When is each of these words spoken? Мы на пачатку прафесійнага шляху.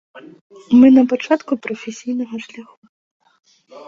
Мы 0.79 0.87
на 0.95 1.03
пачатку 1.11 1.57
прафесійнага 1.67 2.35
шляху. 2.47 2.83